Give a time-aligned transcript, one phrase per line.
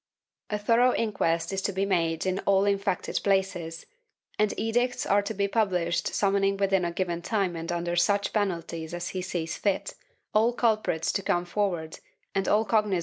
[0.49, 3.85] A thorough inquest is to be made in all infected places,
[4.39, 8.95] and edicts are to be published summoning within a given time and under such penalties
[8.95, 9.93] as he sees fit,
[10.33, 11.99] all culprits to come forward
[12.33, 12.99] and all cognizant of such offences to denounce them.